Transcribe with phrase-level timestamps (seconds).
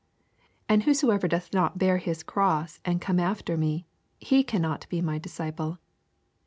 [0.65, 3.85] 27 And whosoever doth not bear his cross, and come after me,
[4.17, 5.77] he can not be my disciple.